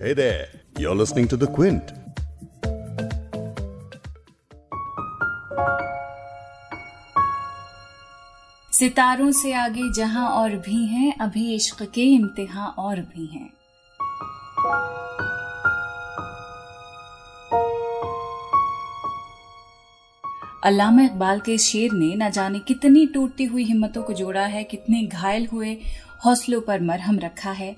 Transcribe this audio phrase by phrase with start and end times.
[0.00, 0.46] Hey there,
[0.78, 1.92] you're listening to The Quint.
[8.72, 13.48] सितारों से आगे जहाँ और भी हैं अभी इश्क के इम्तिहा और भी हैं
[20.64, 25.02] अल्लामा इकबाल के शेर ने न जाने कितनी टूटती हुई हिम्मतों को जोड़ा है कितने
[25.02, 25.76] घायल हुए
[26.24, 27.76] हौसलों पर मरहम रखा है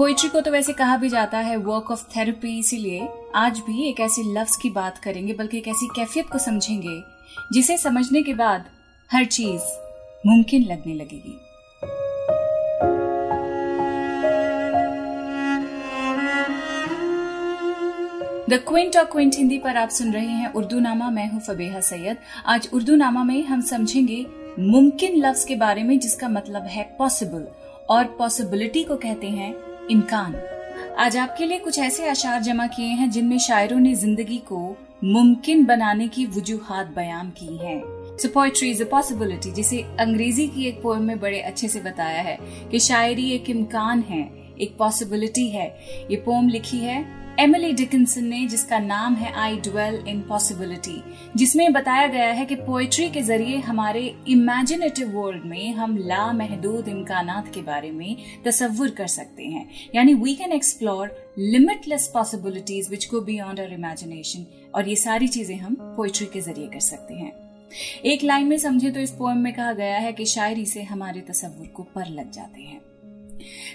[0.00, 3.98] पोइट्री को तो वैसे कहा भी जाता है वर्क ऑफ़ थेरेपी इसीलिए आज भी एक
[4.00, 6.96] ऐसे लफ्ज की बात करेंगे, बल्कि एक ऐसी कैफियत को समझेंगे,
[7.52, 8.64] जिसे समझने के बाद
[9.10, 9.62] हर चीज़
[10.26, 11.36] मुमकिन लगने लगेगी।
[18.48, 21.80] द क्विंट और क्विंट हिंदी पर आप सुन रहे हैं उर्दू नामा मैं हूँ फबेहा
[21.84, 24.26] सैयद। आज उर्दू नामा में हम समझेंगे
[24.58, 27.48] मुमकिन लफ्ज के बारे में, जिसका मतलब है पॉसिबल
[27.90, 29.54] और पॉसिबिलिटी को कहते हैं
[29.90, 30.34] इम्कान।
[30.98, 34.58] आज आपके लिए कुछ ऐसे अशार जमा किए हैं जिनमें शायरों ने ज़िंदगी को
[35.04, 37.78] मुमकिन बनाने की वजूहत बयान की है।
[38.16, 42.20] So poetry is a possibility जिसे अंग्रेज़ी की एक पोएम में बड़े अच्छे से बताया
[42.22, 42.38] है
[42.70, 44.22] कि शायरी एक इम्कान है,
[44.60, 45.66] एक पॉसिबिलिटी है।
[46.10, 47.02] ये पोम लिखी है
[47.38, 51.02] एमिली डिकिंसन ने, जिसका नाम है आई ड्वेल इन पॉसिबिलिटी
[51.36, 57.30] जिसमें बताया गया है कि पोएट्री के ज़रिए हमारे इमेजिनेटिव वर्ल्ड में हम लामहदूद इम्कान
[57.54, 63.20] के बारे में तस्वुर कर सकते हैं। यानी we can explore limitless possibilities which go
[63.20, 67.32] beyond our imagination और ये सारी चीज़ें हम पोएट्री के ज़रिए कर सकते हैं।
[68.04, 71.20] एक लाइन में समझे तो इस पोएम में कहा गया है कि शायरी से हमारे
[71.20, 72.80] तस्वुर को पर लग जाते हैं।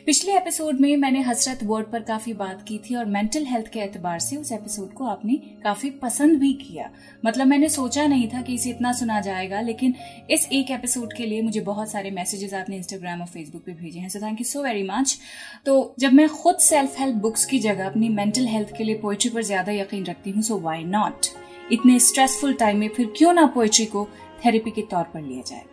[0.05, 3.79] पिछले एपिसोड में मैंने हसरत वर्ड पर काफ़ी बात की थी और मेंटल हेल्थ के
[3.79, 6.89] एतबार से उस एपिसोड को आपने काफ़ी पसंद भी किया।
[7.25, 9.93] मतलब मैंने सोचा नहीं था कि इसे इतना सुना जाएगा, लेकिन
[10.29, 13.99] इस एक एपिसोड के लिए मुझे बहुत सारे मैसेजेस आपने इंस्टाग्राम और फेसबुक पे भेजे
[13.99, 15.17] हैं so thank you so very much
[15.65, 19.29] तो जब मैं खुद सेल्फ हेल्प बुक्स की जगह अपनी मेंटल हेल्थ के लिए पोएट्री
[19.29, 21.25] पर ज़्यादा यकीन रखती हूँ सो वाई नॉट
[21.71, 24.07] इतने स्ट्रेसफुल टाइम में फिर क्यों ना पोएट्री को
[24.45, 25.63] थेरेपी के तौर पर लिया जाए?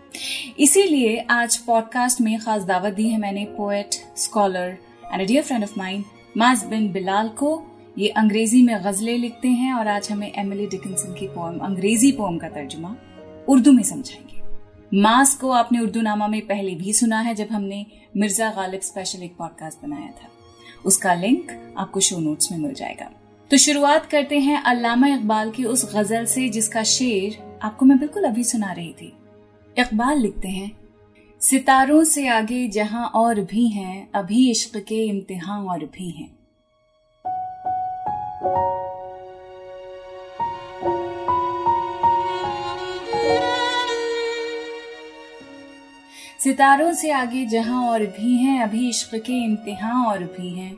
[0.59, 4.77] इसीलिए आज पॉडकास्ट में खास दावत दी है मैंने poet scholar
[5.13, 6.05] and dear friend of mine
[6.37, 7.63] Maaz bin Bilal को।
[7.99, 12.39] ये अंग्रेज़ी में गजलें लिखते हैं और आज हमें एमिली डिकिंसन की पोएम अंग्रेज़ी पोएम
[12.39, 12.97] का तर्जुमा
[13.49, 14.41] उर्दू में समझाएँगे।
[15.01, 17.87] मास को आपने उर्दू नामा में पहले भी सुना है जब हमने
[18.17, 20.29] मिर्ज़ा गालिब स्पेशल एक पॉडकास्ट बनाया था।
[20.85, 23.11] उसका लिंक आपको शो नोट्स में मिल जाएगा।
[23.51, 28.25] तो शुरुआत करते हैं अल्लामा इकबाल की उस गज़ल से जिसका शेर आपको मैं बिल्कुल
[28.25, 29.13] अभी सुना रही थी।
[29.77, 30.71] इकबाल लिखते हैं,
[31.41, 36.31] सितारों से आगे जहाँ और भी हैं, अभी इश्क के इम्तिहान और भी हैं।
[46.39, 50.75] सितारों से आगे जहाँ और भी हैं, अभी इश्क के इम्तिहान और भी हैं।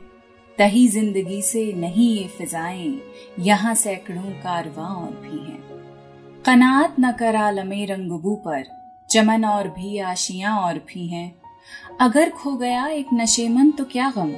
[0.57, 3.01] तही ज़िंदगी से नहीं ये फिजाएँ,
[3.39, 5.63] यहाँ सैकड़ों कारवां और भी हैं।
[6.45, 8.63] कनात न करा लमे रंगबू पर
[9.09, 11.35] चमन और भी आशियाँ और भी हैं।
[12.01, 14.33] अगर खो गया एक नशेमन तो क्या गम?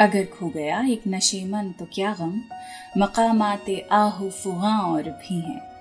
[0.00, 2.40] अगर खो गया एक नशेमन तो क्या गम?
[2.98, 5.74] मकामात आहु फुहा और भी हैं।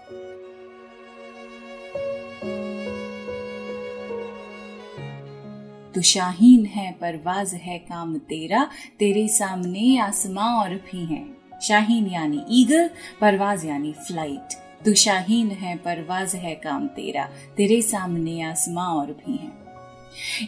[5.96, 12.46] तो शाहीन है, परवाज है काम तेरा। तेरे सामने आसमां और भी हैं। शाहीन यानी
[12.50, 12.90] ईगल,
[13.22, 19.32] परवाज यानी फ़्लाइट। तू शाहीन है, परवाज है काम तेरा। तेरे सामने आसमां और भी
[19.32, 19.64] हैं।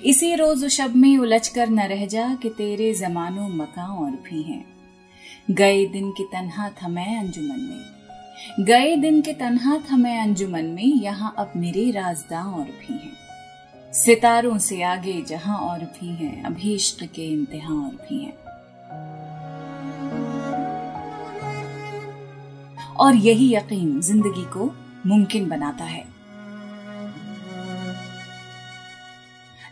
[0.06, 4.42] इसी रोज शब में उलझ कर न रह जा कि तेरे जमानो मका और भी
[4.42, 4.66] हैं।
[5.52, 7.96] गए दिन की तन्हा था मैं अंजुमन में।
[8.66, 13.26] गए दिन के तन्हा था मैं अंजुमन में, यहाँ अब मेरे राजदा और भी हैं।
[13.94, 18.45] सितारों से आगे जहाँ और भी हैं अभी इश्क के इम्तिहान और भी हैं।
[23.00, 24.74] और यही यकीन ज़िंदगी को
[25.06, 26.04] मुमकिन बनाता है।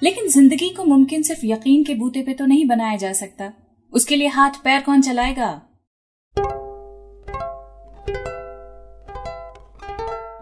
[0.04, 3.52] लेकिन ज़िंदगी को मुमकिन सिर्फ़ यकीन के बूते पे तो नहीं बनाया जा सकता।
[3.94, 5.62] उसके लिए हाथ पैर कौन चलाएगा?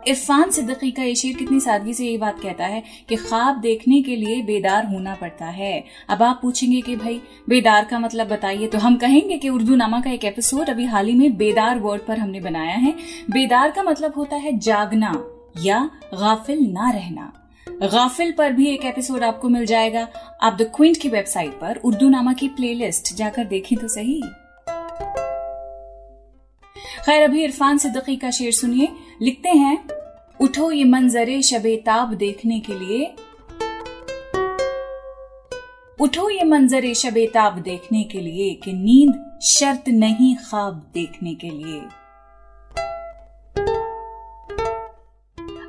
[0.08, 4.02] इरफान सिद्दीकी का ये शेर कितनी सादगी से ये बात कहता है कि ख्वाब देखने
[4.02, 8.68] के लिए बेदार होना पड़ता है। अब आप पूछेंगे कि भाई, बेदार का मतलब बताइए
[8.68, 12.02] तो हम कहेंगे कि उर्दू नामा का एक एपिसोड अभी हाल ही में बेदार वर्ड
[12.02, 12.96] पर हमने बनाया है।
[13.32, 15.14] बेदार का मतलब होता है जागना
[15.62, 17.32] या गाफिल ना रहना।
[17.68, 20.08] गाफिल पर भी एक एपिसोड आपको मिल जाएगा।
[20.42, 24.22] आप द क्विंट की वेबसाइट पर उर्दू नामा की प्लेलिस्ट जाकर देखें तो सही।
[27.06, 28.88] खैर, अभी इरफान सिद्दीकी का शेर सुनिए।
[29.22, 29.88] लिखते हैं,
[30.42, 33.16] उठो ये मंजरे शबे ताब देखने के लिए।
[36.00, 41.80] उठो ये मंजर शबेताब देखने के लिए कि नींद शर्त नहीं ख्वाब देखने के लिए।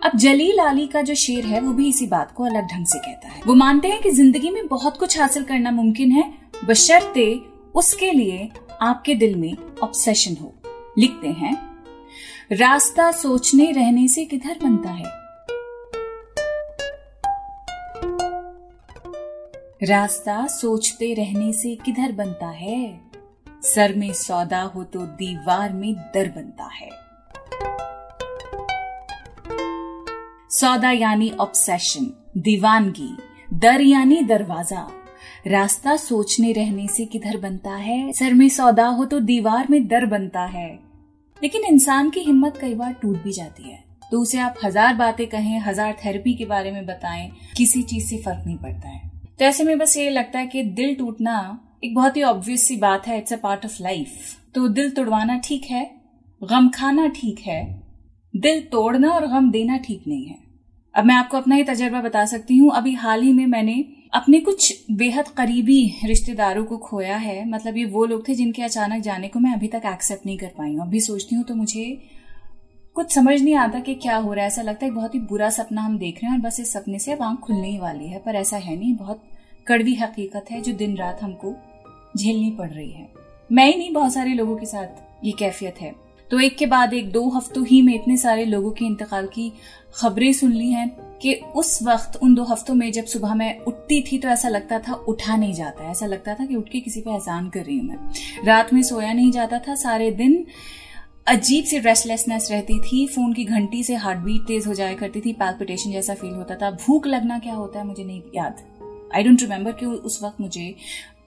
[0.04, 2.98] अब जलील आली का जो शेर है, वो भी इसी बात को अलग ढंग से
[2.98, 6.32] कहता है। वो मानते हैं कि ज़िंदगी में बहुत कुछ हासिल करना मुमकिन है,
[6.64, 7.40] बशर्ते
[7.74, 8.48] उसके लिए
[8.82, 10.54] आपके दिल में ऑब्सेशन हो।
[10.98, 11.71] लिखते हैं
[12.54, 15.04] रास्ता सोचने रहने से किधर बनता है?
[19.82, 23.00] रास्ता सोचते रहने से किधर बनता है?
[23.62, 26.90] सर में सौदा हो तो दीवार में दर बनता है।
[30.50, 33.16] सौदा यानी ऑब्सेशन दीवानगी,
[33.52, 34.88] दर यानी दरवाज़ा।
[35.46, 38.12] रास्ता सोचने रहने से किधर बनता है?
[38.12, 40.91] सर में सौदा हो तो दीवार में दर बनता है।
[41.42, 43.78] लेकिन इंसान की हिम्मत कई बार टूट भी जाती है।
[44.12, 48.18] तो उसे आप हज़ार बातें कहें, हज़ार थेरेपी के बारे में बताएँ, किसी चीज़ से
[48.18, 51.36] फ़र्क नहीं पड़ता है। तो ऐसे में बस ये लगता है कि दिल टूटना
[51.84, 55.38] एक बहुत ही ऑब्वियस सी बात है it's a part of life तो दिल तोड़वाना
[55.44, 55.84] ठीक है,
[56.42, 57.62] गम खाना ठीक है,
[58.34, 60.36] दिल तोड़ना और गम देना ठीक नहीं है।
[60.94, 64.38] अब मैं आपको अपना ही तजर्बा बता सकती हूँ। अभी हाल ही में मैंने अपने
[64.40, 69.28] कुछ बेहद करीबी रिश्तेदारों को खोया है। मतलब ये वो लोग थे जिनके अचानक जाने
[69.28, 71.84] को मैं अभी तक एक्सेप्ट नहीं कर पाई हूँ। अभी सोचती हूँ तो मुझे
[72.96, 75.48] कुछ समझ नहीं आता कि क्या हो रहा है। ऐसा लगता है बहुत ही बुरा
[75.50, 78.06] सपना हम देख रहे हैं और बस इस सपने से अब आँख खुलने ही वाली
[78.06, 79.22] है। पर ऐसा है नहीं। बहुत
[79.66, 81.54] कड़वी हकीकत है जो दिन रात हमको
[82.16, 83.08] झेलनी पड़ रही है।
[83.52, 85.94] मैं ही नहीं, बहुत सारे लोगों के साथ ये कैफियत है।
[86.32, 89.52] तो एक के बाद एक, दो हफ्तों ही में इतने सारे लोगों के इंतकाल की
[89.94, 90.88] खबरें सुन ली हैं
[91.22, 94.78] कि उस वक्त, उन दो हफ्तों में जब सुबह मैं उठती थी तो ऐसा लगता
[94.78, 97.78] था उठा नहीं जाता ऐसा लगता था कि उठ के किसी पे एहसान कर रही
[97.78, 100.46] हूँ मैं। रात में सोया नहीं जाता था, सारे दिन
[101.26, 105.20] अजीब सी रेस्टलेसनेस रहती थी। फ़ोन की घंटी से हार्ट बीट तेज हो जाया करती
[105.20, 108.62] थी पैल्पिटेशन जैसा फील होता था। भूख लगना क्या होता है, मुझे नहीं याद।
[109.14, 110.74] आई डोंट रिमेम्बर कि उस वक्त मुझे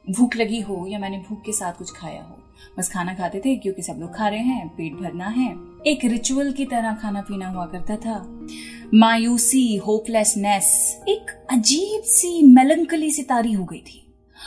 [0.10, 2.38] भूख लगी हो या मैंने भूख के साथ कुछ खाया हो।
[2.78, 5.56] बस खाना खाते थे क्योंकि सब लोग खा रहे हैं, पेट भरना है।
[5.88, 8.48] एक रिचुअल की तरह खाना पीना हुआ करता था।
[8.94, 14.02] मायूसी होपलेसनेस एक अजीब सी मेलंकली सी तारी हो गई थी।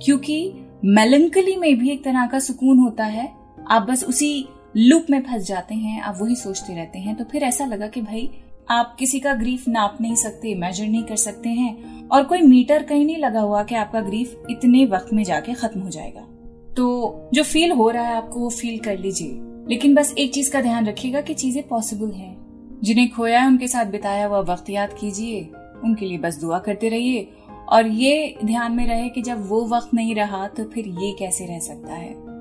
[0.05, 0.53] क्योंकि
[0.85, 3.33] मेलंकली में भी एक तरह का सुकून होता है।
[3.71, 7.43] आप बस उसी लूप में फंस जाते हैं, आप वही सोचते रहते हैं तो फिर
[7.43, 8.31] ऐसा लगा कि भाई,
[8.71, 12.83] आप किसी का ग्रीफ नाप नहीं सकते इमेजिन नहीं कर सकते हैं। और कोई मीटर
[12.83, 16.29] कहीं नहीं लगा हुआ कि आपका ग्रीफ इतने वक्त में जाके खत्म हो जाएगा।
[16.77, 19.31] तो जो फील हो रहा है आपको वो फील कर लीजिए।
[19.69, 22.45] लेकिन बस एक चीज़ का ध्यान रखिएगा कि चीज़ें पॉसिबल हैं।
[22.83, 25.51] जिन्हें खोया है उनके साथ बिताया हुआ वक्त याद कीजिए।
[25.85, 27.29] उनके लिए बस दुआ करते रहिए।
[27.69, 31.47] और ये ध्यान में रहे कि जब वो वक्त नहीं रहा तो फिर ये कैसे
[31.47, 32.35] रह सकता है?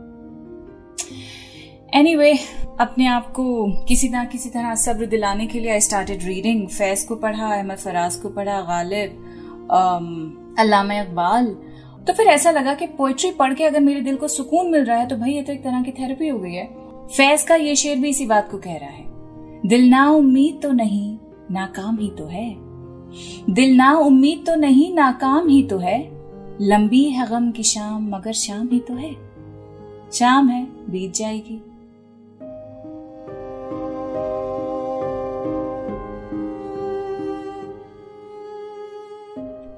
[1.94, 6.24] एनीवे anyway, अपने आप को किसी ना किसी तरह सब्र दिलाने के लिए आई स्टार्टेड
[6.24, 9.33] रीडिंग फैज को पढ़ा अहमद फराज को पढ़ा गालिब।
[9.72, 11.46] अल्लामा इकबाल।
[12.08, 14.98] तो फिर ऐसा लगा कि पोइट्री पढ़ के अगर मेरे दिल को सुकून मिल रहा
[14.98, 16.66] है तो भाई ये तो एक तरह की थेरेपी हो गई है।
[17.08, 19.06] फैज का ये शेर भी इसी बात को कह रहा है।
[19.66, 21.18] दिल ना उम्मीद तो नहीं
[21.52, 22.50] नाकाम ही तो है।
[23.50, 26.00] दिल ना उम्मीद तो नहीं नाकाम ही तो है।
[26.62, 29.14] लंबी है गम की शाम, मगर शाम ही तो है।
[30.12, 31.62] शाम है, बीत जाएगी।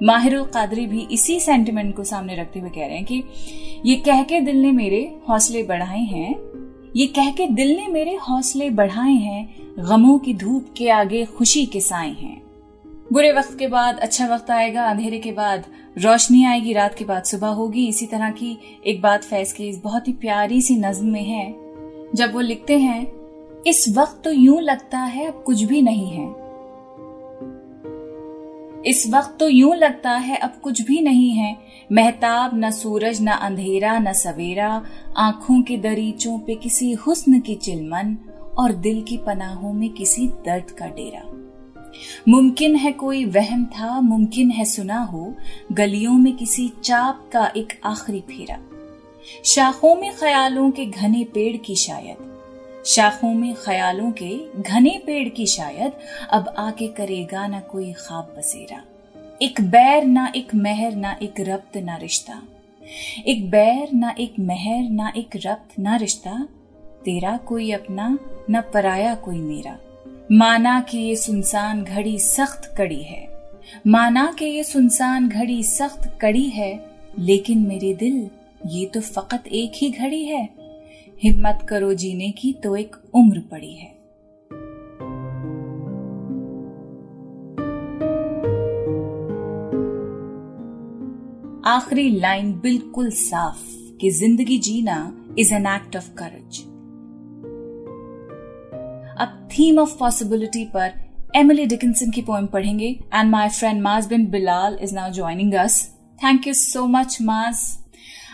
[0.03, 3.23] माहिरुल कादरी भी इसी सेंटिमेंट को सामने रखते हुए कह रहे हैं कि
[3.85, 6.35] ये कह के दिल ने मेरे हौसले बढ़ाए हैं,
[6.95, 11.65] ये कह के दिल ने मेरे हौसले बढ़ाए हैं, गमों की धूप के आगे खुशी
[11.65, 12.41] के साए हैं।
[13.13, 15.65] बुरे वक्त के बाद अच्छा वक्त आएगा, अंधेरे के बाद
[15.97, 19.81] रोशनी आएगी, रात के बाद सुबह होगी। इसी तरह की एक बात फैज की इस
[19.83, 21.55] बहुत ही प्यारी सी नज्म में है।
[22.15, 23.05] जब वो लिखते हैं,
[23.67, 26.44] इस वक्त तो यूँ लगता है, अब कुछ भी नहीं है।
[28.85, 31.57] इस वक्त तो यूँ लगता है अब कुछ भी नहीं है।
[31.91, 34.85] महताब न सूरज, न अंधेरा, न सवेरा,
[35.17, 38.17] आँखों के दरीचों पे किसी हुस्न की चिलमन
[38.57, 41.23] और दिल की पनाहों में किसी दर्द का डेरा।
[42.27, 45.35] मुमकिन है कोई वहम था, मुमकिन है सुना हो,
[45.71, 48.57] गलियों में किसी चाप का एक आखिरी फेरा।
[49.45, 52.34] शाखों में ख्यालों के घने पेड़ की शायद।
[52.85, 55.91] शाखों में ख्यालों के घने पेड़ की शायद
[56.29, 58.83] अब आके करेगा ना कोई खाब बसेरा
[59.41, 62.41] एक बैर ना एक महर ना एक रब्त ना रिश्ता।
[63.27, 66.47] एक बैर ना एक महर ना एक रब्त ना रिश्ता।
[67.05, 69.77] तेरा कोई अपना न पराया कोई मेरा।
[70.31, 73.27] माना कि ये सुनसान घड़ी सख्त कड़ी है।
[73.87, 76.85] माना कि ये सुनसान घड़ी सख्त कड़ी है,
[77.19, 78.29] लेकिन मेरे दिल
[78.65, 80.64] ये तो फकत एक ही घड़ी है।
[81.23, 83.93] हिम्मत करो जीने की तो एक उम्र पड़ी है।
[91.67, 93.61] आखिरी लाइन बिल्कुल साफ़
[94.01, 94.97] कि ज़िंदगी जीना
[95.39, 96.59] is an act of courage
[99.19, 100.93] अब थीम ऑफ़ पॉसिबिलिटी पर
[101.35, 105.81] एमिली डिकिंसन की पोएम पढ़ेंगे and my friend Maaz bin Bilal is now joining us
[106.23, 107.65] thank you so much Maaz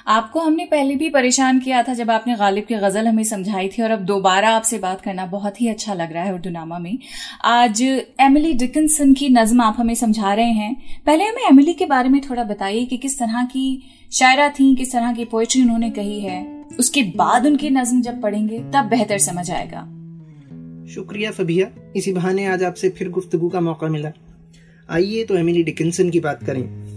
[0.08, 3.82] आपको हमने पहले भी परेशान किया था जब आपने गालिब की गज़ल हमें समझाई थी
[3.82, 6.98] और अब दोबारा आपसे बात करना बहुत ही अच्छा लग रहा है उर्दू नामा में।
[7.46, 7.82] आज
[8.20, 12.22] एमिली डिकिंसन की नज्म आप हमें समझा रहे हैं। पहले हमें एमिली के बारे में
[12.22, 16.66] थोड़ा बताइए कि किस तरह की शायरा थी, किस तरह की पोएट्री उन्होंने कही है।
[16.80, 19.82] उसके बाद उनकी नज्म जब पढ़ेंगे, तब बेहतर समझ आएगा।
[20.94, 24.12] शुक्रिया फबिया। इसी बहाने आज आपसे फिर गुफ्तगु का मौका मिला।
[24.90, 26.91] आइए तो एमिली डिकिंसन की बात करें।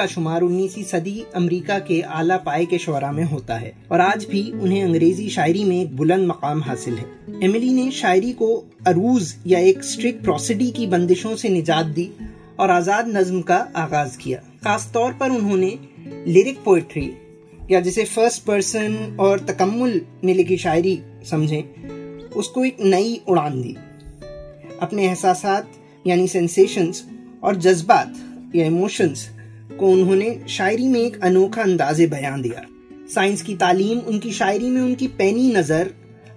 [0.00, 4.24] का शुमार 19वीं सदी अमेरिका के आला पाए के शरा में होता है और आज
[4.24, 7.04] भी उन्हें अंग्रेज़ी शायरी में एक बुलंद मकाम हासिल है।
[7.44, 8.48] एमिली ने शायरी को
[8.86, 12.08] अरूज या एक स्ट्रिक्ट प्रोसिडी की बंदिशों से निजात दी
[12.58, 15.78] और आज़ाद नज्म का आगाज़ किया। खास तौर पर उन्होंने
[16.26, 17.10] लिरिक पोइट्री
[17.70, 20.98] या जिसे फ़र्स्ट पर्सन और तकम्मुल में लिखी शायरी
[21.30, 23.76] समझें, उसको एक नई उड़ान दी।
[24.82, 25.42] अपने एहसास
[26.04, 27.04] यानी सेंसेशंस
[27.44, 28.14] और जज्बात
[28.54, 29.28] या इमोशंस
[29.78, 32.66] को उन्होंने शायरी में एक अनोखा अंदाजे बयान दिया।
[33.14, 35.90] साइंस की तालीम, उनकी शायरी में उनकी पैनी नज़र,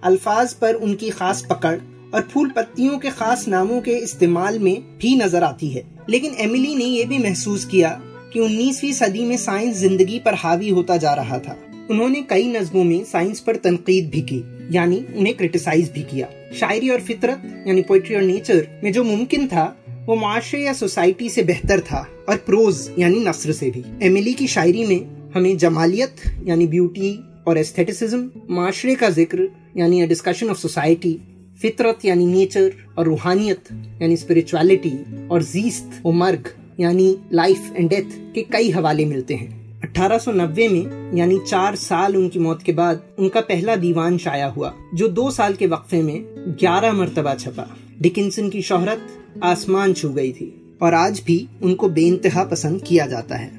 [0.04, 1.78] अल्फाज पर उनकी खास पकड़
[2.14, 6.76] और फूल पत्तियों के खास नामों के इस्तेमाल में भी नज़र आती है। लेकिन एमिली
[6.76, 7.90] ने यह भी महसूस किया
[8.34, 11.58] कि 19वीं सदी में साइंस ज़िंदगी पर हावी होता जा रहा था।
[11.90, 16.28] उन्होंने कई नज्मों में साइंस पर तनकीद भी की, यानी उन्हें क्रिटिसाइज भी किया।
[16.60, 21.30] शायरी और फितरत, यानी पोइट्री और नेचर में जो मुमकिन था वो माशरे या सोसाइटी
[21.30, 26.16] से बेहतर था और प्रोज, यानी नसर से भी। एमिली की शायरी में हमें जमालियत,
[26.46, 31.22] यानी ब्यूटी और एस्थेटिसिज्म, माशरे का ज़िक्र, यानी अ डिस्कशन ऑफ़ सोसाइटी
[31.62, 33.64] फितरत, यानी नेचर और रूहानियत,
[34.02, 39.82] यानी स्पिरिचुअलिटी और जीस्त व मर्ग, यानी लाइफ एंड डेथ के कई हवाले मिलते हैं।
[39.82, 45.08] 1890 में, यानी चार साल उनकी मौत के बाद, उनका पहला दीवान शाया हुआ, जो
[45.08, 46.26] दो साल के वक्फे में
[46.60, 49.08] ग्यारह मरतबा छपा। डिकिंसन की शोहरत
[49.44, 53.52] आसमान छू गई थी और आज भी उनको बेइंतहा पसंद किया जाता है।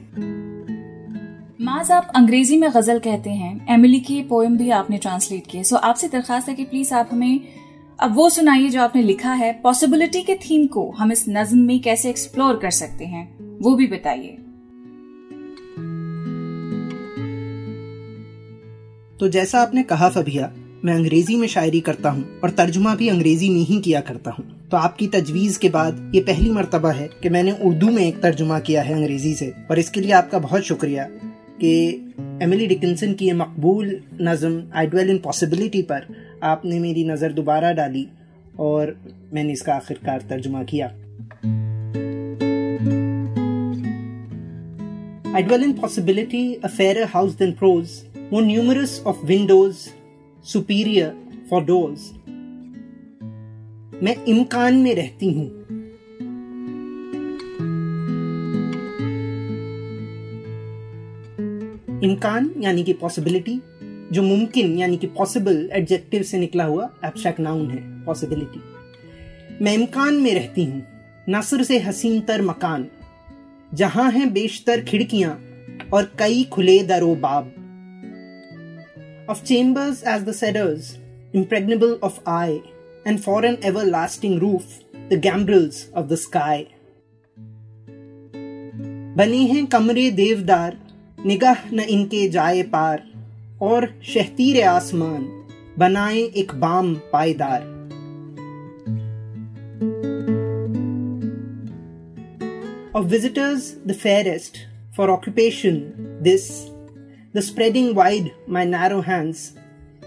[1.60, 5.76] माज आप अंग्रेज़ी में गज़ल कहते हैं। एमिली की पोएम भी आपने ट्रांसलेट किए सो
[5.76, 7.40] आपसे दरखास्त है कि प्लीज़ आप हमें
[8.00, 11.80] अब वो सुनाइए जो आपने लिखा है। पॉसिबिलिटी के थीम को हम इस नज्म में
[11.80, 14.36] कैसे एक्सप्लोर कर सकते हैं वो भी बताइए।
[19.20, 20.52] तो जैसा आपने कहा फबिया
[20.84, 24.44] मैं अंग्रेज़ी में शायरी करता हूँ और तर्जुमा भी अंग्रेज़ी में ही किया करता हूँ।
[24.70, 28.58] तो आपकी तजवीज़ के बाद ये पहली मरतबा है कि मैंने उर्दू में एक तर्जुमा
[28.58, 31.04] किया है अंग्रेज़ी से। और इसके लिए आपका बहुत शुक्रिया
[31.60, 31.72] कि
[32.42, 36.06] एमिली डिकिंसन की ये मकबूल नज़म आई इन पॉसिबिलिटी पर
[36.42, 38.06] आपने मेरी नज़र दोबारा डाली
[38.58, 38.96] और
[39.34, 40.92] मैंने इसका आखिरकार तर्जुमा किया।
[45.34, 47.94] I dwell in possibility, a fairer house than prose,
[48.30, 49.88] more numerous of windows,
[50.44, 51.12] superior
[51.48, 52.02] for doors.
[54.02, 55.46] मैं इम्कान में रहती हूँ।
[62.00, 63.60] इम्कान यानी कि पॉसिबिलिटी
[64.12, 68.60] जो मुमकिन यानी कि पॉसिबल एडजेक्टिव से निकला हुआ एब्स्ट्रैक्ट नाउन है पॉसिबिलिटी
[69.64, 70.82] मैं इम्कान में रहती हूँ,
[71.28, 72.86] नसर से हसीन तर मकान,
[73.74, 75.32] जहाँ हैं बेशतर खिड़कियाँ
[75.92, 77.54] और कई खुले दरो बाब
[79.29, 80.97] Of chambers as the cedars
[81.33, 82.61] impregnable of eye,
[83.05, 86.67] and for an everlasting roof, the gambrels of the sky.
[89.17, 90.77] बने हैं कमरे देवदार
[91.25, 93.03] निगाह न इनके जाए पार
[93.61, 95.25] और शहतीर आसमान
[95.77, 97.77] बनाए एक बाम पायदार
[102.99, 104.57] Of visitors, the fairest,
[104.95, 105.75] for occupation,
[106.21, 106.47] this,
[107.34, 109.54] the spreading wide my narrow hands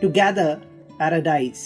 [0.02, 0.62] to gather
[0.98, 1.64] paradise.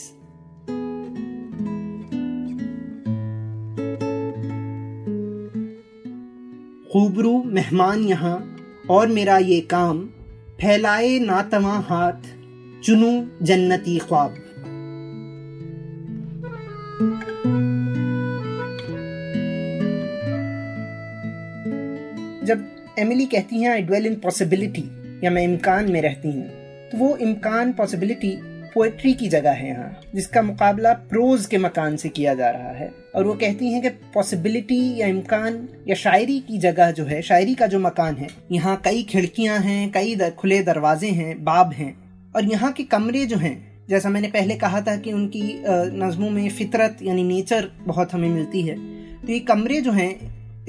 [6.91, 8.37] खूबरू मेहमान यहाँ
[8.89, 9.99] और मेरा ये काम,
[10.61, 12.21] फैलाए नातवा हाथ,
[12.83, 14.35] चुनू जन्नती ख्वाब
[22.45, 22.65] जब
[22.99, 24.83] एमिली कहती हैं आई ड्वेल इन पॉसिबिलिटी
[25.23, 26.47] या मैं इम्कान में रहती हूँ
[26.89, 28.37] तो वो इम्कान पॉसिबिलिटी
[28.73, 32.89] पोएट्री की जगह है यहाँ जिसका मुकाबला प्रोज के मकान से किया जा रहा है।
[33.15, 37.55] और वो कहती हैं कि पॉसिबिलिटी या इम्कान या शायरी की जगह जो है शायरी
[37.55, 41.95] का जो मकान है यहाँ कई खिड़कियाँ हैं कई दर, खुले दरवाजे हैं बाब हैं।
[42.35, 45.41] और यहाँ के कमरे जो हैं जैसा मैंने पहले कहा था कि उनकी
[45.97, 48.75] नज़मों में फितरत यानी नेचर बहुत हमें मिलती है
[49.21, 50.11] तो ये कमरे जो हैं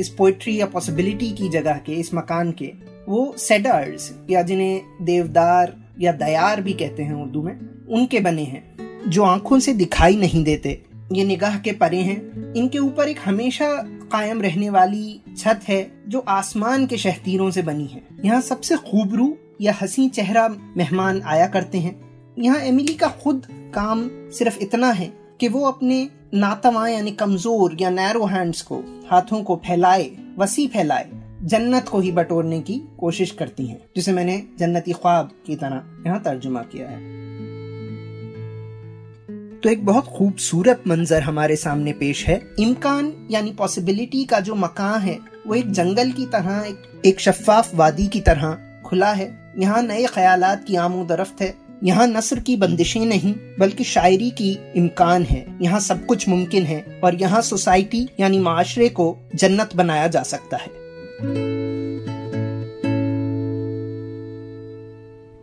[0.00, 2.72] इस पोइट्री या पॉसिबिलिटी की जगह के, इस मकान के,
[3.08, 8.76] वो सेडर्स या जिन्हें देवदार या दयार भी कहते हैं उर्दू में, उनके बने हैं,
[9.10, 10.82] जो आँखों से दिखाई नहीं देते।
[11.12, 16.18] ये निगाह के परे हैं। इनके ऊपर एक हमेशा कायम रहने वाली छत है, जो
[16.18, 21.78] आसमान के शहतीरों से बनी है। यहाँ सबसे खूबरू या हसी चेहरा मेहमान आया करते
[21.78, 22.00] हैं।
[22.38, 27.90] यहाँ एमिली का खुद काम सिर्फ़ इतना है कि वो अपने नातवा यानी कमज़ोर या
[27.90, 28.76] नैरो हैंड्स को
[29.10, 31.10] हाथों को फैलाए वसी फैलाए
[31.42, 36.20] जन्नत को ही बटोरने की कोशिश करती हैं जिसे मैंने जन्नती ख्वाब की तरह यहाँ
[36.22, 37.10] तर्जुमा किया है।
[39.60, 45.00] तो एक बहुत खूबसूरत मंजर हमारे सामने पेश है। इम्कान यानी पॉसिबिलिटी का जो मकान
[45.00, 49.82] है वो एक जंगल की तरह एक, एक शफाफ वादी की तरह खुला है। यहाँ
[49.82, 55.46] नए ख्यालात की आमोदरफ्त है। यहाँ नसर की बंदिशें नहीं, बल्कि शायरी की इम्कान है।
[55.62, 60.56] यहाँ सब कुछ मुमकिन है और यहाँ सोसाइटी यानी माशरे को जन्नत बनाया जा सकता
[60.56, 60.68] है।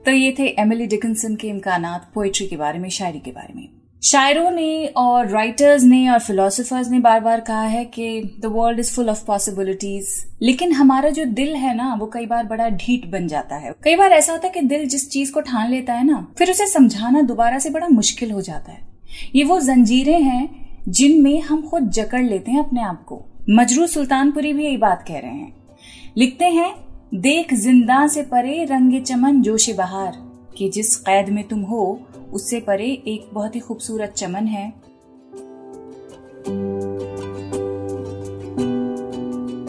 [0.05, 3.78] तो ये थे एमिली डिकिंसन के इम्कान पोइट्री के बारे में, शायरी के बारे में।
[4.03, 8.79] शायरों ने और राइटर्स ने और फिलोसफर्स ने बार बार कहा है कि the world
[8.79, 10.07] is full of possibilities
[10.41, 13.95] लेकिन हमारा जो दिल है ना, वो कई बार बड़ा ढीठ बन जाता है। कई
[13.95, 16.67] बार ऐसा होता है कि दिल जिस चीज़ को ठान लेता है ना, फिर उसे
[16.67, 18.87] समझाना दोबारा से बड़ा मुश्किल हो जाता है।
[19.35, 20.49] ये वो जंजीरें हैं
[20.89, 25.19] जिनमें हम खुद जकड़ लेते हैं अपने आप को। मजरू सुल्तानपुरी भी यही बात कह
[25.19, 25.53] रहे हैं।
[26.17, 26.73] लिखते हैं,
[27.15, 30.13] देख ज़िंदा से परे रंग चमन जोश बहार,
[30.57, 31.99] कि जिस कैद में तुम हो
[32.33, 34.67] उससे परे एक बहुत ही खूबसूरत चमन है।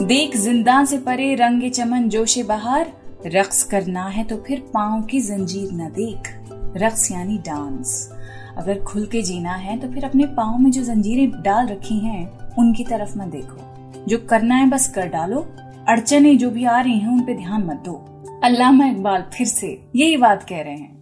[0.05, 2.93] देख ज़िंदा से परे रंग चमन जोशे बहार,
[3.27, 6.33] रक्स करना है तो फिर पाओ की जंजीर न देख।
[6.77, 8.11] रक्स यानी डांस।
[8.59, 12.55] अगर खुल के जीना है तो फिर अपने पाओ में जो जंजीरें डाल रखी हैं,
[12.57, 15.41] उनकी तरफ़ मत देखो। जो करना है बस कर डालो।
[15.89, 17.95] अड़चने जो भी आ रही हैं, उन पे ध्यान मत दो।
[18.45, 21.00] अल्लामा इकबाल फिर से यही बात कह रहे हैं।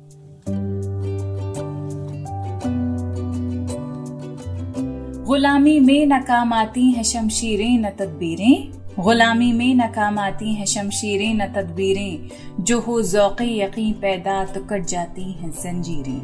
[5.28, 11.46] गुलामी में नाकाम आती हैं शमशीरें, न तदबीरें। गुलामी में नाकाम आती हैं शमशीरें, न
[11.46, 16.20] तदबीरें। जो हो जौक़ यकीन पैदा तो कट जाती हैं जंजीरें।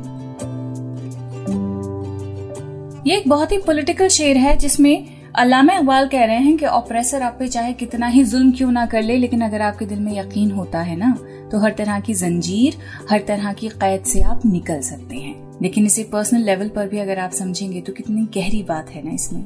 [3.06, 7.22] ये एक बहुत ही पॉलिटिकल शेर है, जिसमें अलामा इकबाल कह रहे हैं कि ऑपरेसर
[7.22, 10.12] आप पे चाहे कितना ही जुल्म क्यों ना कर ले, लेकिन अगर आपके दिल में
[10.18, 11.16] यकीन होता है ना
[11.52, 12.76] तो हर तरह की जंजीर,
[13.10, 16.98] हर तरह की कैद से आप निकल सकते हैं। लेकिन इसे पर्सनल लेवल पर भी
[16.98, 19.44] अगर आप समझेंगे तो कितनी गहरी बात है ना इसमें।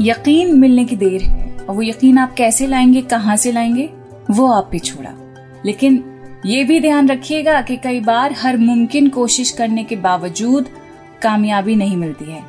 [0.00, 3.90] यकीन मिलने की देर है, और वो यकीन आप कैसे लाएँगे, कहाँ से लाएँगे,
[4.30, 5.10] वो आप पे छोड़ा।
[5.64, 6.04] लेकिन
[6.46, 10.66] ये भी ध्यान रखिएगा कि कई बार हर मुमकिन कोशिश करने के बावजूद
[11.22, 12.42] कामयाबी नहीं मिलती है।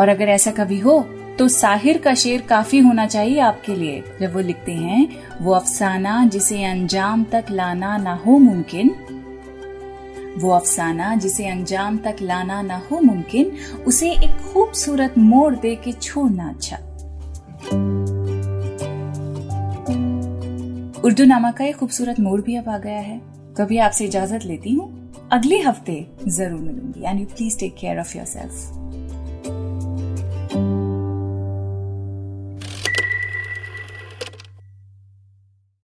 [0.00, 1.06] और अगर ऐसा कभी हो
[1.40, 5.08] तो साहिर का शेर काफ़ी होना चाहिए आपके लिए। जब वो लिखते हैं,
[5.40, 8.90] वो अफसाना जिसे अंजाम तक लाना ना हो मुमकिन।
[10.38, 13.52] वो अफसाना जिसे अंजाम तक लाना ना हो मुमकिन,
[13.86, 16.76] उसे एक खूबसूरत मोड़ दे के छोड़ना अच्छा।
[21.04, 23.20] उर्दू नामा का एक खूबसूरत मोड़ भी अब आ गया है।
[23.58, 28.16] कभी आपसे इजाज़त लेती हूँ। अगले हफ़्ते ज़रूर मिलूँगी। And you please take care of
[28.26, 28.79] yourself